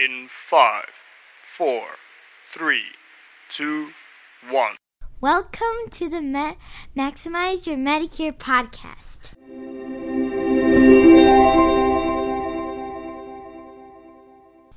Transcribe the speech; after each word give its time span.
in 0.00 0.28
five, 0.48 0.88
four, 1.58 1.82
three, 2.54 2.84
two, 3.50 3.90
one. 4.48 4.74
Welcome 5.20 5.90
to 5.90 6.08
the 6.08 6.22
Me- 6.22 6.56
Maximize 6.96 7.66
Your 7.66 7.76
Medicare 7.76 8.32
podcast. 8.32 9.34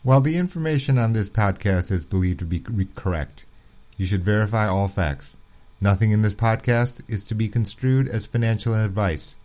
While 0.03 0.19
the 0.19 0.35
information 0.35 0.97
on 0.97 1.13
this 1.13 1.29
podcast 1.29 1.89
is 1.89 2.03
believed 2.03 2.39
to 2.39 2.45
be 2.45 2.61
re- 2.69 2.87
correct, 2.93 3.45
you 3.95 4.05
should 4.05 4.25
verify 4.25 4.67
all 4.67 4.89
facts. 4.89 5.37
Nothing 5.79 6.11
in 6.11 6.21
this 6.21 6.33
podcast 6.33 7.01
is 7.09 7.23
to 7.25 7.35
be 7.35 7.47
construed 7.47 8.09
as 8.09 8.25
financial 8.25 8.73
advice. 8.73 9.37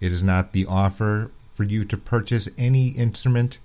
It 0.00 0.10
is 0.10 0.24
not 0.24 0.52
the 0.52 0.66
offer 0.66 1.30
for 1.52 1.62
you 1.62 1.84
to 1.84 1.96
purchase 1.96 2.48
any 2.58 2.88
instrument 2.88 3.60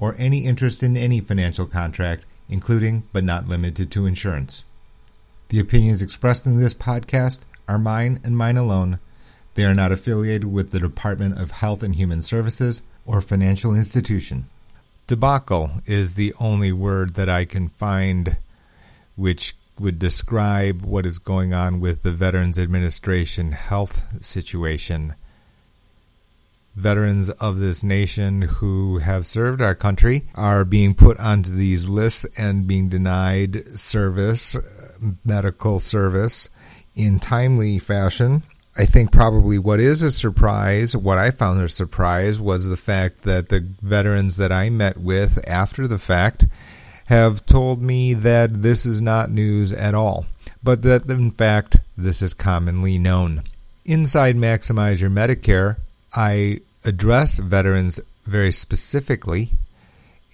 or 0.00 0.16
any 0.18 0.46
interest 0.46 0.82
in 0.82 0.96
any 0.96 1.20
financial 1.20 1.66
contract, 1.66 2.26
including 2.48 3.04
but 3.12 3.22
not 3.22 3.46
limited 3.46 3.90
to 3.92 4.06
insurance. 4.06 4.64
The 5.50 5.60
opinions 5.60 6.02
expressed 6.02 6.46
in 6.46 6.58
this 6.58 6.74
podcast 6.74 7.44
are 7.68 7.78
mine 7.78 8.20
and 8.24 8.36
mine 8.36 8.56
alone. 8.56 8.98
They 9.54 9.64
are 9.64 9.74
not 9.74 9.92
affiliated 9.92 10.50
with 10.50 10.70
the 10.70 10.80
Department 10.80 11.40
of 11.40 11.50
Health 11.50 11.82
and 11.82 11.94
Human 11.94 12.22
Services 12.22 12.82
or 13.04 13.20
financial 13.20 13.74
institution. 13.74 14.48
Debacle 15.06 15.70
is 15.86 16.14
the 16.14 16.32
only 16.38 16.72
word 16.72 17.14
that 17.14 17.28
I 17.28 17.44
can 17.44 17.68
find 17.68 18.36
which 19.16 19.54
would 19.78 19.98
describe 19.98 20.82
what 20.82 21.04
is 21.04 21.18
going 21.18 21.52
on 21.52 21.80
with 21.80 22.02
the 22.02 22.12
Veterans 22.12 22.58
Administration 22.58 23.52
health 23.52 24.22
situation. 24.22 25.14
Veterans 26.76 27.30
of 27.30 27.58
this 27.58 27.82
nation 27.82 28.42
who 28.42 28.98
have 28.98 29.26
served 29.26 29.60
our 29.60 29.74
country 29.74 30.22
are 30.34 30.64
being 30.64 30.94
put 30.94 31.18
onto 31.18 31.54
these 31.54 31.88
lists 31.88 32.24
and 32.38 32.66
being 32.66 32.88
denied 32.88 33.66
service, 33.78 34.56
medical 35.24 35.80
service, 35.80 36.48
in 36.94 37.18
timely 37.18 37.78
fashion. 37.78 38.42
I 38.78 38.84
think 38.86 39.10
probably 39.10 39.58
what 39.58 39.80
is 39.80 40.02
a 40.02 40.10
surprise, 40.10 40.96
what 40.96 41.18
I 41.18 41.32
found 41.32 41.60
a 41.60 41.68
surprise, 41.68 42.40
was 42.40 42.66
the 42.66 42.76
fact 42.76 43.24
that 43.24 43.48
the 43.48 43.66
veterans 43.82 44.36
that 44.36 44.52
I 44.52 44.70
met 44.70 44.96
with 44.96 45.46
after 45.48 45.86
the 45.86 45.98
fact 45.98 46.46
have 47.06 47.44
told 47.44 47.82
me 47.82 48.14
that 48.14 48.62
this 48.62 48.86
is 48.86 49.00
not 49.00 49.30
news 49.30 49.72
at 49.72 49.94
all, 49.94 50.26
but 50.62 50.82
that 50.82 51.10
in 51.10 51.32
fact 51.32 51.78
this 51.98 52.22
is 52.22 52.32
commonly 52.32 52.96
known. 52.98 53.42
Inside 53.84 54.36
Maximize 54.36 55.00
Your 55.00 55.10
Medicare, 55.10 55.76
I 56.14 56.60
address 56.84 57.38
veterans 57.38 58.00
very 58.24 58.52
specifically, 58.52 59.50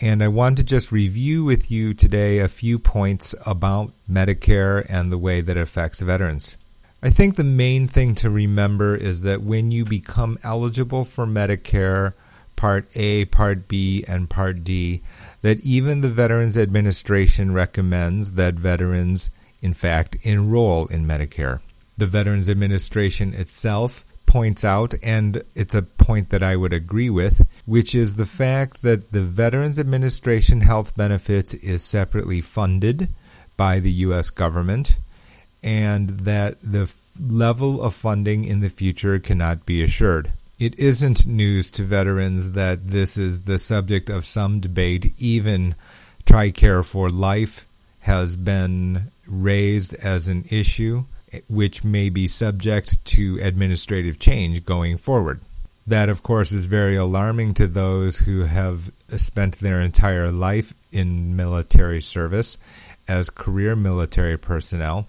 and 0.00 0.22
I 0.22 0.28
want 0.28 0.58
to 0.58 0.64
just 0.64 0.92
review 0.92 1.44
with 1.44 1.70
you 1.70 1.94
today 1.94 2.38
a 2.38 2.48
few 2.48 2.78
points 2.78 3.34
about 3.46 3.92
Medicare 4.10 4.84
and 4.88 5.10
the 5.10 5.18
way 5.18 5.40
that 5.40 5.56
it 5.56 5.60
affects 5.60 6.00
veterans. 6.00 6.56
I 7.02 7.10
think 7.10 7.36
the 7.36 7.44
main 7.44 7.86
thing 7.86 8.14
to 8.16 8.30
remember 8.30 8.96
is 8.96 9.22
that 9.22 9.42
when 9.42 9.70
you 9.70 9.84
become 9.84 10.38
eligible 10.42 11.04
for 11.04 11.26
Medicare, 11.26 12.14
Part 12.56 12.88
A, 12.96 13.26
Part 13.26 13.68
B, 13.68 14.04
and 14.08 14.30
Part 14.30 14.64
D, 14.64 15.02
that 15.42 15.60
even 15.60 16.00
the 16.00 16.08
Veterans 16.08 16.56
Administration 16.56 17.52
recommends 17.52 18.32
that 18.32 18.54
veterans, 18.54 19.30
in 19.60 19.74
fact, 19.74 20.16
enroll 20.22 20.86
in 20.86 21.06
Medicare. 21.06 21.60
The 21.98 22.06
Veterans 22.06 22.48
Administration 22.48 23.34
itself 23.34 24.05
points 24.26 24.64
out, 24.64 24.94
and 25.02 25.42
it's 25.54 25.74
a 25.74 25.82
point 25.82 26.30
that 26.30 26.42
I 26.42 26.56
would 26.56 26.72
agree 26.72 27.10
with, 27.10 27.42
which 27.64 27.94
is 27.94 28.16
the 28.16 28.26
fact 28.26 28.82
that 28.82 29.12
the 29.12 29.22
Veterans 29.22 29.78
Administration 29.78 30.60
health 30.60 30.96
benefits 30.96 31.54
is 31.54 31.82
separately 31.82 32.40
funded 32.40 33.08
by 33.56 33.80
the 33.80 33.92
U.S. 33.92 34.30
government 34.30 34.98
and 35.62 36.10
that 36.20 36.60
the 36.60 36.92
level 37.20 37.82
of 37.82 37.94
funding 37.94 38.44
in 38.44 38.60
the 38.60 38.68
future 38.68 39.18
cannot 39.18 39.66
be 39.66 39.82
assured. 39.82 40.30
It 40.58 40.78
isn't 40.78 41.26
news 41.26 41.70
to 41.72 41.82
veterans 41.82 42.52
that 42.52 42.88
this 42.88 43.18
is 43.18 43.42
the 43.42 43.58
subject 43.58 44.08
of 44.08 44.24
some 44.24 44.60
debate. 44.60 45.12
Even 45.18 45.74
TRICARE 46.24 46.84
for 46.84 47.08
Life 47.10 47.66
has 48.00 48.36
been 48.36 49.10
raised 49.26 49.94
as 49.94 50.28
an 50.28 50.44
issue, 50.50 51.04
which 51.48 51.84
may 51.84 52.08
be 52.08 52.28
subject 52.28 53.04
to 53.04 53.38
administrative 53.42 54.18
change 54.18 54.64
going 54.64 54.96
forward. 54.96 55.40
That, 55.86 56.08
of 56.08 56.22
course, 56.22 56.52
is 56.52 56.66
very 56.66 56.96
alarming 56.96 57.54
to 57.54 57.66
those 57.66 58.18
who 58.18 58.40
have 58.44 58.90
spent 59.16 59.58
their 59.58 59.80
entire 59.80 60.32
life 60.32 60.74
in 60.90 61.36
military 61.36 62.00
service 62.00 62.58
as 63.06 63.30
career 63.30 63.76
military 63.76 64.36
personnel 64.36 65.06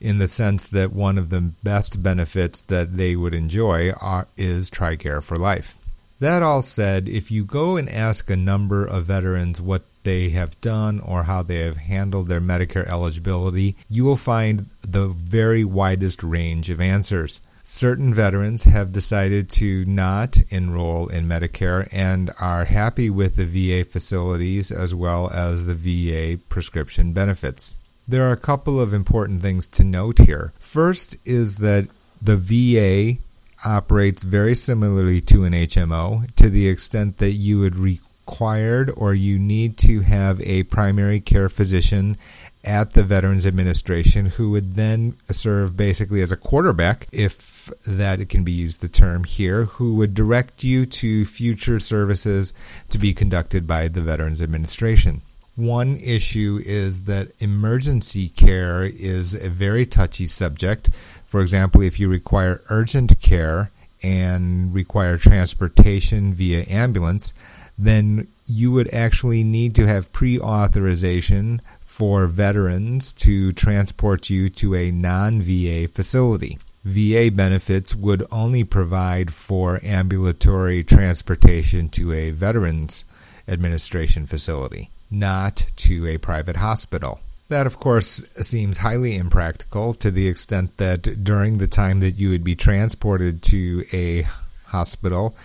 in 0.00 0.18
the 0.18 0.28
sense 0.28 0.68
that 0.70 0.92
one 0.92 1.16
of 1.16 1.30
the 1.30 1.40
best 1.40 2.02
benefits 2.02 2.62
that 2.62 2.96
they 2.96 3.14
would 3.14 3.34
enjoy 3.34 3.92
are, 3.92 4.26
is 4.36 4.68
TRICARE 4.70 5.22
for 5.22 5.36
life. 5.36 5.78
That 6.18 6.42
all 6.42 6.62
said, 6.62 7.08
if 7.08 7.30
you 7.30 7.44
go 7.44 7.76
and 7.76 7.88
ask 7.88 8.30
a 8.30 8.36
number 8.36 8.84
of 8.84 9.04
veterans 9.04 9.60
what 9.60 9.84
they 10.02 10.30
have 10.30 10.60
done 10.60 11.00
or 11.00 11.24
how 11.24 11.42
they 11.42 11.58
have 11.58 11.76
handled 11.76 12.28
their 12.28 12.40
Medicare 12.40 12.86
eligibility, 12.88 13.76
you 13.88 14.04
will 14.04 14.16
find 14.16 14.66
the 14.86 15.08
very 15.08 15.64
widest 15.64 16.22
range 16.22 16.70
of 16.70 16.80
answers. 16.80 17.40
Certain 17.64 18.12
veterans 18.12 18.64
have 18.64 18.90
decided 18.90 19.48
to 19.48 19.84
not 19.84 20.36
enroll 20.50 21.06
in 21.06 21.28
Medicare 21.28 21.88
and 21.92 22.32
are 22.40 22.64
happy 22.64 23.08
with 23.08 23.36
the 23.36 23.46
VA 23.46 23.84
facilities 23.84 24.72
as 24.72 24.94
well 24.94 25.30
as 25.30 25.64
the 25.64 25.74
VA 25.74 26.38
prescription 26.48 27.12
benefits. 27.12 27.76
There 28.08 28.28
are 28.28 28.32
a 28.32 28.36
couple 28.36 28.80
of 28.80 28.92
important 28.92 29.42
things 29.42 29.68
to 29.68 29.84
note 29.84 30.18
here. 30.18 30.52
First 30.58 31.16
is 31.24 31.56
that 31.58 31.86
the 32.20 32.36
VA 32.36 33.20
operates 33.64 34.24
very 34.24 34.56
similarly 34.56 35.20
to 35.20 35.44
an 35.44 35.52
HMO 35.52 36.32
to 36.34 36.50
the 36.50 36.68
extent 36.68 37.18
that 37.18 37.32
you 37.32 37.60
would 37.60 37.78
required 38.26 38.90
or 38.96 39.14
you 39.14 39.38
need 39.38 39.76
to 39.76 40.00
have 40.00 40.40
a 40.42 40.62
primary 40.64 41.20
care 41.20 41.48
physician 41.48 42.16
at 42.64 42.92
the 42.92 43.02
Veterans 43.02 43.44
Administration 43.44 44.26
who 44.26 44.50
would 44.50 44.74
then 44.74 45.16
serve 45.30 45.76
basically 45.76 46.22
as 46.22 46.30
a 46.30 46.36
quarterback, 46.36 47.08
if 47.10 47.66
that 47.84 48.28
can 48.28 48.44
be 48.44 48.52
used 48.52 48.80
the 48.80 48.88
term 48.88 49.24
here, 49.24 49.64
who 49.64 49.94
would 49.94 50.14
direct 50.14 50.62
you 50.62 50.86
to 50.86 51.24
future 51.24 51.80
services 51.80 52.54
to 52.90 52.98
be 52.98 53.12
conducted 53.12 53.66
by 53.66 53.88
the 53.88 54.00
Veterans 54.00 54.40
Administration. 54.40 55.22
One 55.56 55.96
issue 55.96 56.60
is 56.64 57.04
that 57.04 57.32
emergency 57.40 58.28
care 58.28 58.84
is 58.84 59.34
a 59.34 59.48
very 59.48 59.84
touchy 59.84 60.26
subject. 60.26 60.90
For 61.26 61.40
example, 61.40 61.82
if 61.82 61.98
you 61.98 62.08
require 62.08 62.62
urgent 62.70 63.20
care 63.20 63.72
and 64.04 64.72
require 64.72 65.16
transportation 65.16 66.32
via 66.34 66.64
ambulance, 66.68 67.34
then 67.78 68.28
you 68.46 68.72
would 68.72 68.92
actually 68.92 69.44
need 69.44 69.74
to 69.74 69.86
have 69.86 70.12
pre 70.12 70.38
authorization 70.38 71.60
for 71.80 72.26
veterans 72.26 73.14
to 73.14 73.52
transport 73.52 74.30
you 74.30 74.48
to 74.48 74.74
a 74.74 74.90
non 74.90 75.40
VA 75.42 75.88
facility. 75.88 76.58
VA 76.84 77.30
benefits 77.32 77.94
would 77.94 78.26
only 78.32 78.64
provide 78.64 79.32
for 79.32 79.78
ambulatory 79.84 80.82
transportation 80.82 81.88
to 81.88 82.12
a 82.12 82.30
Veterans 82.30 83.04
Administration 83.46 84.26
facility 84.26 84.90
not 85.12 85.56
to 85.76 86.08
a 86.08 86.18
private 86.18 86.56
hospital. 86.56 87.20
That, 87.48 87.66
of 87.66 87.78
course, 87.78 88.30
seems 88.36 88.78
highly 88.78 89.14
impractical 89.16 89.92
to 89.94 90.10
the 90.10 90.26
extent 90.26 90.78
that 90.78 91.22
during 91.22 91.58
the 91.58 91.66
time 91.66 92.00
that 92.00 92.12
you 92.12 92.30
would 92.30 92.42
be 92.42 92.56
transported 92.56 93.42
to 93.42 93.84
a 93.92 94.22
hospital, 94.66 95.36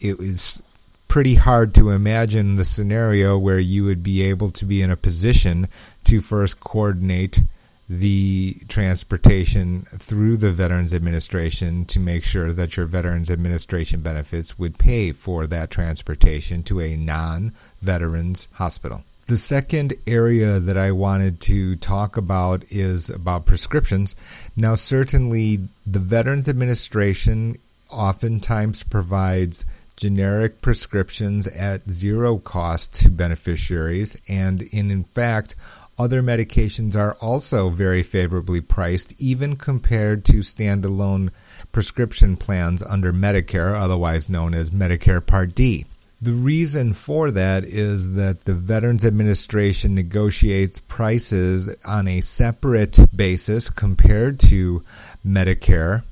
it 0.00 0.18
was 0.18 0.62
pretty 1.12 1.34
hard 1.34 1.74
to 1.74 1.90
imagine 1.90 2.56
the 2.56 2.64
scenario 2.64 3.36
where 3.36 3.58
you 3.58 3.84
would 3.84 4.02
be 4.02 4.22
able 4.22 4.50
to 4.50 4.64
be 4.64 4.80
in 4.80 4.90
a 4.90 4.96
position 4.96 5.68
to 6.04 6.22
first 6.22 6.58
coordinate 6.60 7.38
the 7.86 8.56
transportation 8.66 9.82
through 9.98 10.38
the 10.38 10.50
Veterans 10.50 10.94
Administration 10.94 11.84
to 11.84 12.00
make 12.00 12.24
sure 12.24 12.50
that 12.54 12.78
your 12.78 12.86
Veterans 12.86 13.30
Administration 13.30 14.00
benefits 14.00 14.58
would 14.58 14.78
pay 14.78 15.12
for 15.12 15.46
that 15.46 15.70
transportation 15.70 16.62
to 16.62 16.80
a 16.80 16.96
non 16.96 17.52
veterans 17.82 18.48
hospital. 18.54 19.04
The 19.26 19.36
second 19.36 19.92
area 20.06 20.60
that 20.60 20.78
I 20.78 20.92
wanted 20.92 21.42
to 21.42 21.76
talk 21.76 22.16
about 22.16 22.64
is 22.70 23.10
about 23.10 23.44
prescriptions. 23.44 24.16
Now, 24.56 24.76
certainly, 24.76 25.68
the 25.86 25.98
Veterans 25.98 26.48
Administration 26.48 27.58
oftentimes 27.90 28.82
provides 28.82 29.66
generic 30.02 30.60
prescriptions 30.60 31.46
at 31.46 31.88
zero 31.88 32.36
cost 32.36 32.92
to 32.92 33.08
beneficiaries, 33.08 34.20
and 34.28 34.62
in, 34.62 35.04
fact, 35.04 35.54
other 35.96 36.20
medications 36.20 36.96
are 36.96 37.16
also 37.20 37.68
very 37.68 38.02
favorably 38.02 38.60
priced, 38.60 39.14
even 39.20 39.54
compared 39.54 40.24
to 40.24 40.38
standalone 40.38 41.30
prescription 41.70 42.36
plans 42.36 42.82
under 42.82 43.12
Medicare, 43.12 43.80
otherwise 43.80 44.28
known 44.28 44.54
as 44.54 44.70
Medicare 44.70 45.24
Part 45.24 45.54
D. 45.54 45.86
The 46.20 46.32
reason 46.32 46.92
for 46.94 47.30
that 47.30 47.62
is 47.62 48.14
that 48.14 48.40
the 48.40 48.54
Veterans 48.54 49.06
Administration 49.06 49.94
negotiates 49.94 50.80
prices 50.80 51.72
on 51.86 52.08
a 52.08 52.20
separate 52.22 52.98
basis 53.14 53.70
compared 53.70 54.40
to 54.50 54.82
Medicare. 55.24 56.02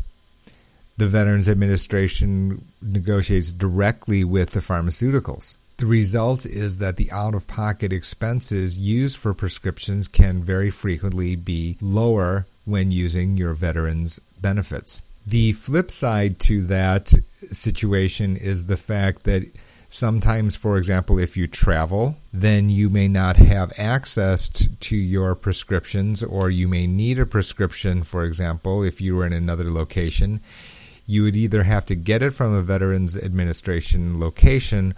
The 1.01 1.07
Veterans 1.07 1.49
Administration 1.49 2.63
negotiates 2.83 3.53
directly 3.53 4.23
with 4.23 4.51
the 4.51 4.61
pharmaceuticals. 4.61 5.57
The 5.79 5.87
result 5.87 6.45
is 6.45 6.77
that 6.77 6.99
the 6.99 7.11
out 7.11 7.35
of 7.35 7.47
pocket 7.47 7.91
expenses 7.91 8.77
used 8.77 9.17
for 9.17 9.33
prescriptions 9.33 10.09
can 10.09 10.45
very 10.45 10.69
frequently 10.69 11.37
be 11.37 11.79
lower 11.81 12.47
when 12.67 12.91
using 12.91 13.39
your 13.39 13.55
veterans 13.55 14.21
benefits. 14.43 15.01
The 15.27 15.53
flip 15.53 15.91
side 15.91 16.39
to 16.41 16.65
that 16.65 17.15
situation 17.51 18.37
is 18.37 18.67
the 18.67 18.77
fact 18.77 19.23
that 19.23 19.45
sometimes, 19.89 20.55
for 20.55 20.77
example, 20.77 21.19
if 21.19 21.35
you 21.35 21.47
travel, 21.47 22.17
then 22.31 22.69
you 22.69 22.91
may 22.91 23.09
not 23.09 23.37
have 23.37 23.73
access 23.79 24.69
to 24.69 24.97
your 24.97 25.35
prescriptions, 25.35 26.23
or 26.23 26.51
you 26.51 26.69
may 26.69 26.87
need 26.87 27.19
a 27.19 27.25
prescription, 27.25 28.03
for 28.03 28.23
example, 28.23 28.83
if 28.83 29.01
you 29.01 29.17
were 29.17 29.25
in 29.25 29.33
another 29.33 29.71
location. 29.71 30.41
You 31.11 31.25
would 31.25 31.35
either 31.35 31.65
have 31.65 31.87
to 31.87 31.97
get 31.97 32.23
it 32.23 32.31
from 32.31 32.55
a 32.55 32.63
Veterans 32.63 33.17
Administration 33.17 34.21
location 34.21 34.95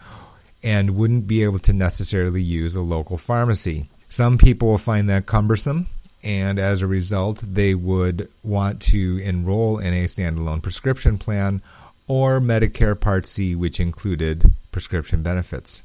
and 0.63 0.95
wouldn't 0.95 1.27
be 1.27 1.43
able 1.43 1.59
to 1.61 1.73
necessarily 1.73 2.43
use 2.43 2.77
a 2.77 2.83
local 2.83 3.17
pharmacy. 3.17 3.87
Some 4.11 4.37
people 4.37 4.69
will 4.69 4.77
find 4.77 5.09
that 5.09 5.25
cumbersome, 5.25 5.87
and 6.23 6.59
as 6.59 6.83
a 6.83 6.87
result, 6.87 7.43
they 7.43 7.75
would 7.75 8.29
want 8.43 8.83
to 8.93 9.23
enroll 9.25 9.79
in 9.79 9.95
a 9.95 10.05
standalone 10.05 10.63
prescription 10.63 11.17
plan 11.17 11.63
or 12.07 12.41
Medicare 12.41 13.01
Part 13.01 13.25
C, 13.25 13.55
which 13.55 13.81
included 13.81 14.53
prescription 14.71 15.23
benefits. 15.23 15.83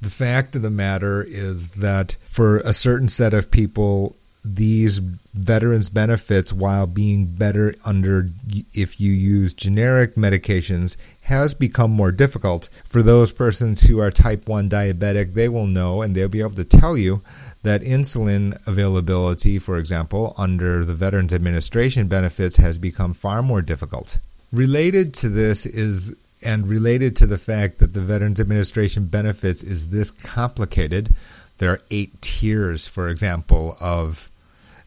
The 0.00 0.08
fact 0.08 0.56
of 0.56 0.62
the 0.62 0.70
matter 0.70 1.22
is 1.22 1.72
that 1.72 2.16
for 2.30 2.60
a 2.60 2.72
certain 2.72 3.10
set 3.10 3.34
of 3.34 3.50
people, 3.50 4.16
these 4.54 4.98
veterans 4.98 5.88
benefits 5.88 6.52
while 6.52 6.86
being 6.86 7.26
better 7.26 7.74
under 7.84 8.28
if 8.74 9.00
you 9.00 9.12
use 9.12 9.52
generic 9.52 10.14
medications 10.14 10.96
has 11.22 11.54
become 11.54 11.90
more 11.90 12.12
difficult. 12.12 12.68
For 12.84 13.02
those 13.02 13.32
persons 13.32 13.82
who 13.82 13.98
are 14.00 14.10
type 14.10 14.48
1 14.48 14.68
diabetic 14.68 15.34
they 15.34 15.48
will 15.48 15.66
know 15.66 16.02
and 16.02 16.14
they'll 16.14 16.28
be 16.28 16.40
able 16.40 16.52
to 16.52 16.64
tell 16.64 16.96
you 16.96 17.22
that 17.62 17.82
insulin 17.82 18.56
availability 18.66 19.58
for 19.58 19.76
example 19.76 20.34
under 20.38 20.84
the 20.84 20.94
veterans 20.94 21.34
administration 21.34 22.08
benefits 22.08 22.56
has 22.56 22.78
become 22.78 23.14
far 23.14 23.42
more 23.42 23.62
difficult. 23.62 24.18
Related 24.52 25.14
to 25.14 25.28
this 25.28 25.66
is 25.66 26.16
and 26.42 26.68
related 26.68 27.16
to 27.16 27.26
the 27.26 27.38
fact 27.38 27.78
that 27.78 27.92
the 27.92 28.00
veterans 28.00 28.40
administration 28.40 29.06
benefits 29.06 29.62
is 29.62 29.90
this 29.90 30.10
complicated 30.10 31.10
there 31.58 31.72
are 31.72 31.80
eight 31.90 32.20
tiers, 32.22 32.88
for 32.88 33.08
example, 33.08 33.76
of 33.80 34.30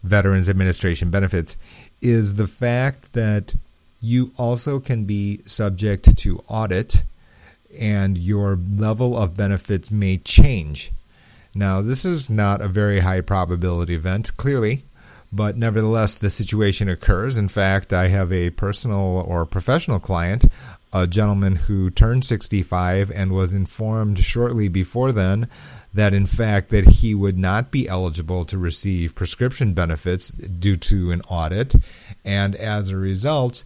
Veterans 0.04 0.50
Administration 0.50 1.10
benefits, 1.10 1.58
is 2.02 2.36
the 2.36 2.48
fact 2.48 3.14
that 3.14 3.56
you 4.02 4.32
also 4.38 4.80
can 4.80 5.06
be 5.06 5.42
subject 5.46 6.18
to 6.18 6.44
audit 6.48 7.04
and 7.80 8.18
your 8.18 8.58
level 8.76 9.18
of 9.18 9.38
benefits 9.38 9.92
may 9.92 10.18
change. 10.18 10.92
Now, 11.54 11.82
this 11.82 12.06
is 12.06 12.30
not 12.30 12.62
a 12.62 12.68
very 12.68 13.02
high 13.02 13.22
probability 13.22 13.94
event, 13.94 14.36
clearly, 14.38 14.84
but 15.32 15.58
nevertheless, 15.58 16.18
the 16.18 16.30
situation 16.30 16.90
occurs. 16.90 17.38
In 17.38 17.48
fact, 17.48 17.94
I 17.94 18.08
have 18.08 18.34
a 18.34 18.50
personal 18.52 19.24
or 19.28 19.46
professional 19.46 20.00
client, 20.00 20.46
a 20.94 21.08
gentleman 21.08 21.56
who 21.56 21.90
turned 21.90 22.26
65 22.26 23.12
and 23.12 23.32
was 23.32 23.54
informed 23.54 24.20
shortly 24.20 24.68
before 24.68 25.12
then 25.12 25.48
that 25.94 26.14
in 26.14 26.26
fact 26.26 26.70
that 26.70 26.86
he 26.86 27.14
would 27.14 27.38
not 27.38 27.72
be 27.72 27.88
eligible 27.88 28.46
to 28.46 28.58
receive 28.58 29.16
prescription 29.16 29.74
benefits 29.74 30.30
due 30.30 30.76
to 30.76 31.12
an 31.12 31.22
audit 31.30 31.76
and 32.24 32.56
as 32.56 32.90
a 32.90 32.98
result 32.98 33.66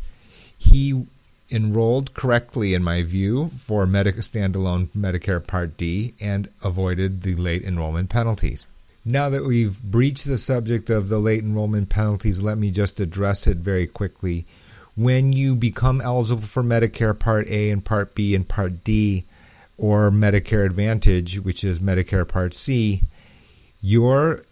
he 0.57 1.05
enrolled 1.51 2.13
correctly 2.13 2.73
in 2.73 2.83
my 2.83 3.03
view 3.03 3.47
for 3.47 3.85
Medic- 3.85 4.15
standalone 4.15 4.87
Medicare 4.89 5.45
Part 5.45 5.77
D 5.77 6.13
and 6.19 6.49
avoided 6.63 7.21
the 7.21 7.35
late 7.35 7.63
enrollment 7.63 8.09
penalties. 8.09 8.65
Now 9.03 9.29
that 9.29 9.45
we've 9.45 9.81
breached 9.83 10.25
the 10.25 10.37
subject 10.37 10.89
of 10.89 11.09
the 11.09 11.19
late 11.19 11.43
enrollment 11.43 11.89
penalties, 11.89 12.41
let 12.41 12.57
me 12.57 12.71
just 12.71 12.99
address 12.99 13.45
it 13.45 13.57
very 13.57 13.85
quickly. 13.85 14.45
When 14.95 15.33
you 15.33 15.55
become 15.55 16.01
eligible 16.01 16.41
for 16.41 16.63
Medicare 16.63 17.17
Part 17.17 17.47
A 17.47 17.69
and 17.69 17.85
Part 17.85 18.15
B 18.15 18.33
and 18.33 18.47
Part 18.47 18.83
D, 18.83 19.25
or 19.77 20.11
Medicare 20.11 20.65
Advantage, 20.65 21.39
which 21.39 21.63
is 21.63 21.79
Medicare 21.79 22.27
Part 22.27 22.53
C, 22.53 23.01
your 23.81 24.43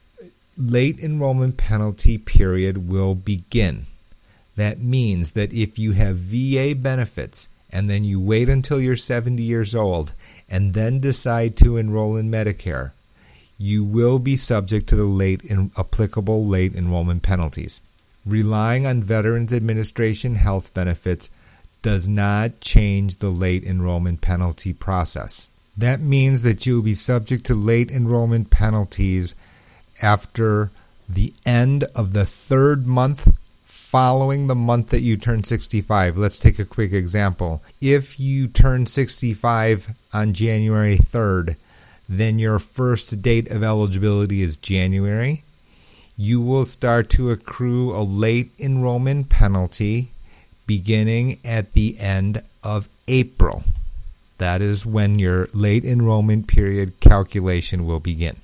late 0.58 1.00
enrollment 1.00 1.58
penalty 1.58 2.18
period 2.18 2.90
will 2.90 3.16
begin. 3.16 3.86
That 4.56 4.80
means 4.80 5.31
that 5.31 5.54
if 5.54 5.80
you 5.80 5.94
have 5.94 6.18
VA 6.18 6.75
benefits 6.75 7.50
and 7.72 7.90
then 7.90 8.04
you 8.04 8.20
wait 8.20 8.50
until 8.50 8.80
you're 8.80 8.96
70 8.96 9.42
years 9.42 9.74
old 9.74 10.14
and 10.48 10.74
then 10.74 11.00
decide 11.00 11.58
to 11.58 11.78
enroll 11.78 12.16
in 12.16 12.30
Medicare, 12.30 12.92
you 13.58 13.84
will 13.84 14.19
be 14.19 14.36
subject 14.36 14.88
to 14.88 14.96
the 14.96 15.06
late 15.06 15.44
in, 15.44 15.72
applicable 15.78 16.46
late 16.46 16.76
enrollment 16.76 17.24
penalties. 17.24 17.81
Relying 18.26 18.86
on 18.86 19.02
Veterans 19.02 19.52
Administration 19.52 20.36
health 20.36 20.74
benefits 20.74 21.30
does 21.83 22.07
not 22.07 22.59
change 22.62 23.18
the 23.18 23.30
late 23.30 23.63
enrollment 23.63 24.21
penalty 24.21 24.74
process. 24.74 25.51
That 25.77 26.00
means 26.00 26.41
that 26.44 26.65
you 26.65 26.75
will 26.75 26.81
be 26.81 26.95
subject 26.95 27.45
to 27.45 27.56
late 27.56 27.91
enrollment 27.91 28.50
penalties 28.50 29.35
after 30.01 30.71
the 31.07 31.33
end 31.45 31.83
of 31.95 32.13
the 32.13 32.25
third 32.25 32.88
month 32.88 33.27
following 33.65 34.47
the 34.47 34.56
month 34.56 34.89
that 34.89 35.01
you 35.01 35.18
turn 35.18 35.44
65. 35.44 36.18
Let's 36.18 36.39
take 36.39 36.57
a 36.57 36.65
quick 36.65 36.94
example. 36.94 37.62
If 37.80 38.19
you 38.19 38.47
turn 38.47 38.88
65 38.88 39.89
on 40.13 40.33
January 40.33 40.97
3rd, 40.97 41.57
then 42.09 42.39
your 42.39 42.59
first 42.59 43.21
date 43.21 43.51
of 43.51 43.62
eligibility 43.62 44.41
is 44.41 44.57
January. 44.57 45.44
You 46.15 46.41
will 46.41 46.65
start 46.65 47.09
to 47.12 47.31
accrue 47.31 47.91
a 47.91 48.01
late 48.01 48.51
enrollment 48.57 49.30
penalty 49.30 50.12
beginning 50.65 51.39
at 51.44 51.74
the 51.74 52.00
end 52.00 52.42
of 52.63 52.88
April. 53.07 53.63
That 54.38 54.62
is 54.62 54.86
when 54.86 55.19
your 55.19 55.48
late 55.54 55.86
enrollment 55.86 56.48
period 56.48 57.00
calculation 57.00 57.86
will 57.86 58.00
begin. 58.00 58.38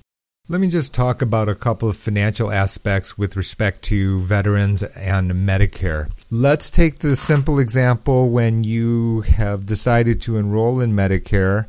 Let 0.52 0.62
me 0.62 0.68
just 0.68 0.96
talk 0.96 1.22
about 1.22 1.48
a 1.48 1.54
couple 1.54 1.90
of 1.90 1.96
financial 1.96 2.52
aspects 2.52 3.20
with 3.20 3.38
respect 3.38 3.84
to 3.84 4.20
veterans 4.20 4.82
and 4.82 5.32
Medicare. 5.32 6.10
Let's 6.32 6.72
take 6.72 7.00
the 7.00 7.16
simple 7.16 7.60
example 7.60 8.32
when 8.32 8.64
you 8.64 9.22
have 9.22 9.68
decided 9.68 10.22
to 10.24 10.38
enroll 10.38 10.82
in 10.82 10.94
Medicare, 10.94 11.68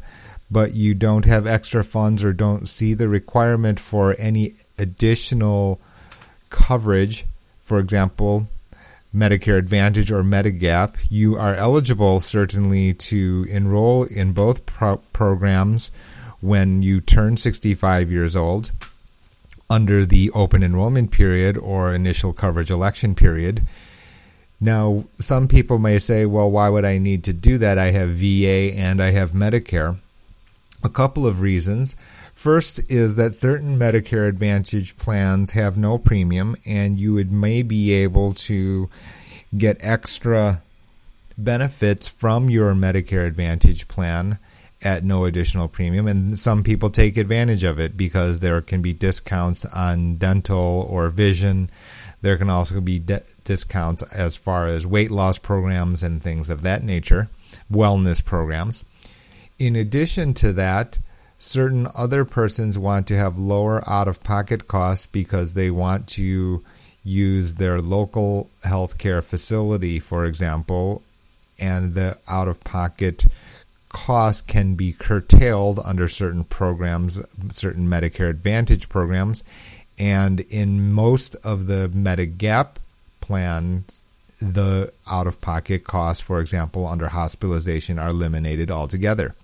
but 0.51 0.73
you 0.73 0.95
don't 0.95 1.27
have 1.27 1.47
extra 1.47 1.85
funds 1.85 2.25
or 2.25 2.33
don't 2.33 2.69
see 2.69 2.95
the 2.95 3.09
requirement 3.09 3.79
for 3.79 4.17
any 4.19 4.55
additional 4.79 5.79
coverage. 6.49 7.27
For 7.63 7.79
example, 7.79 8.47
Medicare 9.15 9.59
Advantage 9.59 10.13
or 10.13 10.23
Medigap, 10.23 10.97
you 11.11 11.37
are 11.37 11.55
eligible 11.55 12.21
certainly 12.21 12.95
to 12.95 13.47
enroll 13.51 14.05
in 14.05 14.33
both 14.33 14.67
pro- 14.67 14.99
programs 15.13 15.91
when 16.41 16.83
you 16.83 17.01
turn 17.01 17.37
65 17.37 18.11
years 18.11 18.37
old 18.37 18.71
under 19.69 20.05
the 20.05 20.31
open 20.33 20.63
enrollment 20.63 21.11
period 21.11 21.59
or 21.59 21.93
initial 21.93 22.33
coverage 22.33 22.71
election 22.71 23.15
period. 23.15 23.63
Now, 24.61 25.05
some 25.17 25.49
people 25.49 25.79
may 25.79 25.99
say, 25.99 26.27
well, 26.27 26.51
why 26.51 26.69
would 26.69 26.85
I 26.85 26.99
need 26.99 27.25
to 27.25 27.33
do 27.33 27.59
that? 27.59 27.79
I 27.79 27.91
have 27.93 28.11
VA 28.11 28.75
and 28.77 29.03
I 29.03 29.11
have 29.11 29.31
Medicare. 29.31 29.97
A 30.85 30.89
couple 30.89 31.27
of 31.27 31.41
reasons. 31.41 31.97
First 32.41 32.91
is 32.91 33.17
that 33.17 33.35
certain 33.35 33.79
Medicare 33.79 34.27
Advantage 34.27 34.97
plans 34.97 35.51
have 35.51 35.77
no 35.77 35.99
premium, 35.99 36.57
and 36.65 36.99
you 36.99 37.13
would 37.13 37.31
may 37.31 37.63
be 37.63 37.93
able 37.93 38.33
to 38.49 38.89
get 39.59 39.77
extra 39.81 40.63
benefits 41.37 42.09
from 42.09 42.49
your 42.49 42.73
Medicare 42.73 43.27
Advantage 43.27 43.89
plan 43.89 44.39
at 44.81 45.05
no 45.05 45.27
additional 45.27 45.69
premium. 45.69 46.09
And 46.09 46.39
some 46.39 46.63
people 46.63 46.89
take 46.89 47.19
advantage 47.19 47.63
of 47.63 47.79
it 47.79 47.99
because 47.99 48.41
there 48.41 48.63
can 48.63 48.81
be 48.81 48.95
discounts 48.95 49.67
on 49.67 50.17
dental 50.17 50.87
or 50.89 51.11
vision. 51.11 51.71
There 52.23 52.39
can 52.39 52.49
also 52.49 52.81
be 52.81 52.99
de- 52.99 53.21
discounts 53.45 54.03
as 54.15 54.39
far 54.39 54.67
as 54.67 54.87
weight 54.87 55.11
loss 55.11 55.37
programs 55.37 56.03
and 56.03 56.23
things 56.23 56.49
of 56.49 56.63
that 56.63 56.85
nature, 56.85 57.29
wellness 57.71 58.25
programs. 58.25 58.87
In 59.59 59.77
addition 59.77 60.33
to 60.33 60.55
that, 60.55 60.97
certain 61.41 61.89
other 61.97 62.25
persons 62.25 62.79
want 62.79 63.09
to 63.09 63.17
have 63.17 63.39
lower 63.39 63.83
out 63.89 64.07
of 64.07 64.23
pocket 64.23 64.69
costs 64.69 65.07
because 65.07 65.55
they 65.55 65.71
want 65.71 66.07
to 66.07 66.63
use 67.03 67.55
their 67.55 67.81
local 67.81 68.51
healthcare 68.65 69.25
facility, 69.25 69.99
for 69.99 70.27
example, 70.27 71.03
and 71.59 71.95
the 71.95 72.17
out 72.29 72.47
of 72.47 72.63
pocket 72.63 73.25
cost 73.89 74.47
can 74.47 74.75
be 74.75 74.93
curtailed 74.93 75.81
under 75.83 76.07
certain 76.07 76.45
programs, 76.45 77.21
certain 77.49 77.87
Medicare 77.87 78.29
Advantage 78.29 78.89
programs. 78.89 79.43
And 79.99 80.41
in 80.41 80.93
most 80.93 81.35
of 81.45 81.67
the 81.67 81.89
Medigap 81.89 82.77
plans, 83.21 84.05
the 84.41 84.93
out 85.11 85.27
of 85.27 85.41
pocket 85.41 85.85
costs, 85.85 86.23
for 86.23 86.39
example, 86.39 86.87
under 86.87 87.09
hospitalization, 87.09 87.99
are 87.99 88.09
eliminated 88.09 88.71
altogether. 88.71 89.35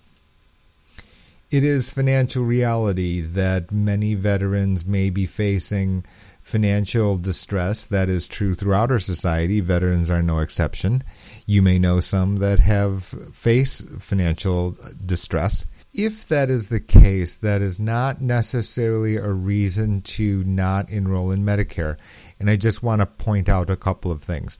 It 1.56 1.64
is 1.64 1.90
financial 1.90 2.44
reality 2.44 3.22
that 3.22 3.72
many 3.72 4.12
veterans 4.12 4.84
may 4.84 5.08
be 5.08 5.24
facing 5.24 6.04
financial 6.42 7.16
distress. 7.16 7.86
That 7.86 8.10
is 8.10 8.28
true 8.28 8.54
throughout 8.54 8.90
our 8.90 8.98
society. 8.98 9.60
Veterans 9.60 10.10
are 10.10 10.20
no 10.20 10.40
exception. 10.40 11.02
You 11.46 11.62
may 11.62 11.78
know 11.78 12.00
some 12.00 12.40
that 12.40 12.58
have 12.58 13.04
faced 13.04 13.88
financial 14.02 14.76
distress. 15.02 15.64
If 15.94 16.28
that 16.28 16.50
is 16.50 16.68
the 16.68 16.78
case, 16.78 17.36
that 17.36 17.62
is 17.62 17.80
not 17.80 18.20
necessarily 18.20 19.16
a 19.16 19.30
reason 19.30 20.02
to 20.02 20.44
not 20.44 20.90
enroll 20.90 21.30
in 21.30 21.42
Medicare. 21.42 21.96
And 22.38 22.50
I 22.50 22.56
just 22.56 22.82
want 22.82 23.00
to 23.00 23.06
point 23.06 23.48
out 23.48 23.70
a 23.70 23.76
couple 23.76 24.12
of 24.12 24.22
things. 24.22 24.58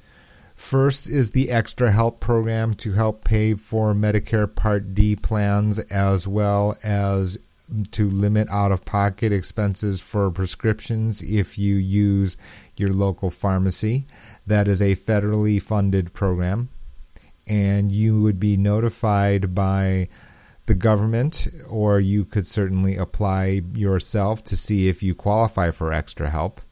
First 0.57 1.07
is 1.07 1.33
the 1.33 1.51
Extra 1.51 1.93
Help 1.93 2.19
program 2.19 2.75
to 2.77 2.93
help 2.93 3.25
pay 3.25 3.55
for 3.55 3.93
Medicare 3.93 4.53
Part 4.53 4.95
D 4.95 5.15
plans 5.15 5.79
as 5.79 6.27
well 6.27 6.77
as 6.83 7.39
to 7.91 8.09
limit 8.09 8.49
out 8.49 8.73
of 8.73 8.87
pocket 8.87 9.33
expenses 9.33 10.01
for 10.01 10.31
prescriptions 10.31 11.23
if 11.23 11.59
you 11.59 11.77
use 11.77 12.39
your 12.77 12.89
local 12.89 13.29
pharmacy. 13.29 14.07
That 14.47 14.67
is 14.67 14.81
a 14.81 14.97
federally 14.97 15.61
funded 15.61 16.15
program, 16.15 16.71
and 17.47 17.93
you 17.93 18.23
would 18.23 18.41
be 18.41 18.57
notified 18.57 19.55
by 19.55 20.09
the 20.65 20.75
government, 20.75 21.49
or 21.69 22.01
you 22.01 22.25
could 22.25 22.47
certainly 22.47 22.97
apply 22.97 23.61
yourself 23.75 24.43
to 24.45 24.57
see 24.57 24.89
if 24.89 25.03
you 25.03 25.15
qualify 25.15 25.71
for 25.71 25.93
extra 25.93 26.31
help. 26.31 26.63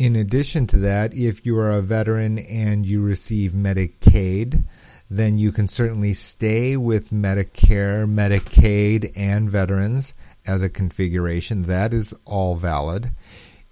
In 0.00 0.16
addition 0.16 0.66
to 0.68 0.78
that, 0.78 1.12
if 1.12 1.44
you 1.44 1.58
are 1.58 1.70
a 1.70 1.82
veteran 1.82 2.38
and 2.38 2.86
you 2.86 3.02
receive 3.02 3.50
Medicaid, 3.50 4.64
then 5.10 5.36
you 5.36 5.52
can 5.52 5.68
certainly 5.68 6.14
stay 6.14 6.74
with 6.74 7.10
Medicare, 7.10 8.08
Medicaid, 8.08 9.12
and 9.14 9.50
veterans 9.50 10.14
as 10.46 10.62
a 10.62 10.70
configuration. 10.70 11.64
That 11.64 11.92
is 11.92 12.14
all 12.24 12.56
valid. 12.56 13.10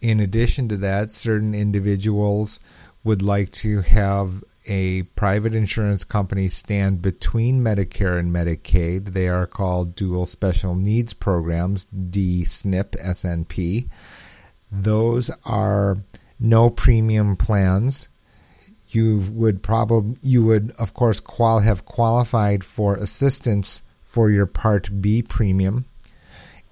In 0.02 0.20
addition 0.20 0.68
to 0.68 0.76
that, 0.76 1.10
certain 1.10 1.54
individuals 1.54 2.60
would 3.02 3.22
like 3.22 3.50
to 3.52 3.80
have 3.80 4.44
a 4.68 5.04
private 5.16 5.54
insurance 5.54 6.04
company 6.04 6.46
stand 6.46 7.00
between 7.00 7.62
Medicare 7.62 8.18
and 8.18 8.30
Medicaid. 8.30 9.14
They 9.14 9.28
are 9.30 9.46
called 9.46 9.94
Dual 9.94 10.26
Special 10.26 10.74
Needs 10.74 11.14
Programs, 11.14 11.86
DSNP, 11.86 13.02
SNP. 13.02 13.88
Those 14.70 15.30
are 15.44 15.98
no 16.38 16.70
premium 16.70 17.36
plans. 17.36 18.08
You 18.90 19.20
would 19.32 19.62
probably 19.62 20.16
you 20.22 20.44
would 20.44 20.72
of 20.78 20.94
course 20.94 21.20
qual 21.20 21.60
have 21.60 21.84
qualified 21.84 22.64
for 22.64 22.96
assistance 22.96 23.82
for 24.04 24.30
your 24.30 24.46
Part 24.46 25.00
B 25.00 25.22
premium. 25.22 25.84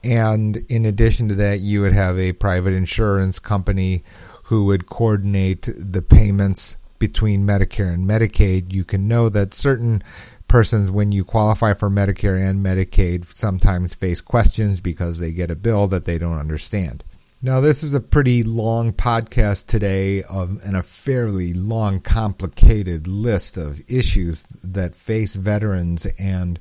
And 0.02 0.58
in 0.68 0.86
addition 0.86 1.28
to 1.28 1.34
that, 1.34 1.58
you 1.58 1.80
would 1.82 1.92
have 1.92 2.18
a 2.18 2.32
private 2.32 2.72
insurance 2.72 3.38
company 3.38 4.04
who 4.44 4.66
would 4.66 4.86
coordinate 4.86 5.68
the 5.76 6.02
payments 6.02 6.76
between 6.98 7.46
Medicare 7.46 7.92
and 7.92 8.08
Medicaid. 8.08 8.72
You 8.72 8.84
can 8.84 9.08
know 9.08 9.28
that 9.28 9.52
certain 9.52 10.02
persons, 10.48 10.90
when 10.90 11.10
you 11.12 11.24
qualify 11.24 11.74
for 11.74 11.90
Medicare 11.90 12.40
and 12.40 12.64
Medicaid, 12.64 13.24
sometimes 13.24 13.94
face 13.94 14.20
questions 14.20 14.80
because 14.80 15.18
they 15.18 15.32
get 15.32 15.50
a 15.50 15.56
bill 15.56 15.88
that 15.88 16.04
they 16.04 16.18
don't 16.18 16.38
understand. 16.38 17.02
Now, 17.46 17.60
this 17.60 17.84
is 17.84 17.94
a 17.94 18.00
pretty 18.00 18.42
long 18.42 18.92
podcast 18.92 19.68
today 19.68 20.24
of, 20.24 20.60
and 20.64 20.76
a 20.76 20.82
fairly 20.82 21.52
long, 21.54 22.00
complicated 22.00 23.06
list 23.06 23.56
of 23.56 23.78
issues 23.88 24.42
that 24.64 24.96
face 24.96 25.36
veterans, 25.36 26.08
and 26.18 26.58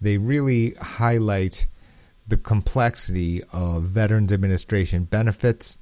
they 0.00 0.16
really 0.16 0.74
highlight 0.80 1.66
the 2.28 2.36
complexity 2.36 3.42
of 3.52 3.82
Veterans 3.82 4.32
Administration 4.32 5.02
benefits 5.02 5.78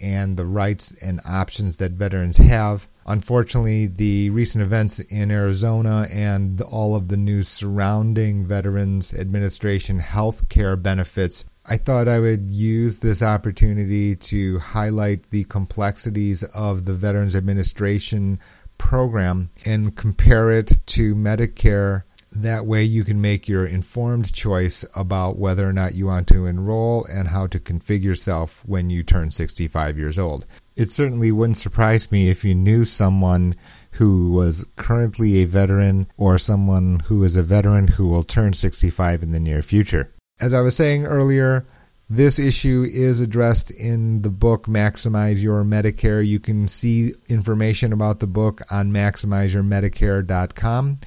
and 0.00 0.38
the 0.38 0.46
rights 0.46 0.94
and 1.02 1.20
options 1.28 1.76
that 1.76 1.92
veterans 1.92 2.38
have. 2.38 2.88
Unfortunately, 3.04 3.86
the 3.86 4.30
recent 4.30 4.64
events 4.64 5.00
in 5.00 5.30
Arizona 5.30 6.06
and 6.10 6.62
all 6.62 6.96
of 6.96 7.08
the 7.08 7.18
news 7.18 7.48
surrounding 7.48 8.46
Veterans 8.46 9.12
Administration 9.12 9.98
health 9.98 10.48
care 10.48 10.76
benefits 10.76 11.44
I 11.70 11.76
thought 11.76 12.08
I 12.08 12.18
would 12.18 12.50
use 12.50 13.00
this 13.00 13.22
opportunity 13.22 14.16
to 14.16 14.58
highlight 14.58 15.28
the 15.28 15.44
complexities 15.44 16.42
of 16.54 16.86
the 16.86 16.94
Veterans 16.94 17.36
Administration 17.36 18.40
program 18.78 19.50
and 19.66 19.94
compare 19.94 20.50
it 20.50 20.72
to 20.86 21.14
Medicare. 21.14 22.04
That 22.32 22.64
way, 22.64 22.84
you 22.84 23.04
can 23.04 23.20
make 23.20 23.50
your 23.50 23.66
informed 23.66 24.32
choice 24.32 24.86
about 24.96 25.36
whether 25.36 25.68
or 25.68 25.74
not 25.74 25.94
you 25.94 26.06
want 26.06 26.26
to 26.28 26.46
enroll 26.46 27.06
and 27.12 27.28
how 27.28 27.46
to 27.48 27.58
configure 27.58 28.02
yourself 28.04 28.62
when 28.66 28.88
you 28.88 29.02
turn 29.02 29.30
65 29.30 29.98
years 29.98 30.18
old. 30.18 30.46
It 30.74 30.88
certainly 30.88 31.30
wouldn't 31.32 31.58
surprise 31.58 32.10
me 32.10 32.30
if 32.30 32.46
you 32.46 32.54
knew 32.54 32.86
someone 32.86 33.54
who 33.92 34.32
was 34.32 34.64
currently 34.76 35.42
a 35.42 35.44
veteran 35.44 36.06
or 36.16 36.38
someone 36.38 37.00
who 37.00 37.22
is 37.24 37.36
a 37.36 37.42
veteran 37.42 37.88
who 37.88 38.08
will 38.08 38.22
turn 38.22 38.54
65 38.54 39.22
in 39.22 39.32
the 39.32 39.40
near 39.40 39.60
future. 39.60 40.10
As 40.40 40.54
I 40.54 40.60
was 40.60 40.76
saying 40.76 41.04
earlier, 41.04 41.64
this 42.08 42.38
issue 42.38 42.86
is 42.88 43.20
addressed 43.20 43.70
in 43.70 44.22
the 44.22 44.30
book 44.30 44.66
Maximize 44.66 45.42
Your 45.42 45.62
Medicare. 45.64 46.26
You 46.26 46.40
can 46.40 46.66
see 46.68 47.12
information 47.28 47.92
about 47.92 48.20
the 48.20 48.26
book 48.26 48.62
on 48.70 48.90
maximizeyourmedicare.com. 48.90 51.00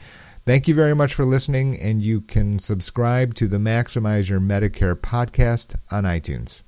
Thank 0.46 0.68
you 0.68 0.76
very 0.76 0.96
much 0.96 1.14
for 1.14 1.24
listening, 1.24 1.80
and 1.80 2.04
you 2.04 2.22
can 2.22 2.60
subscribe 2.60 3.34
to 3.36 3.48
the 3.48 3.58
Maximize 3.58 4.30
Your 4.30 4.40
Medicare 4.40 4.96
podcast 4.96 5.76
on 5.92 6.04
iTunes. 6.04 6.64